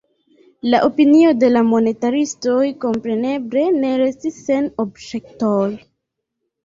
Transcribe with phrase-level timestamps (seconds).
[0.69, 5.65] La opinio de la monetaristoj kompreneble ne restis sen obĵetoj.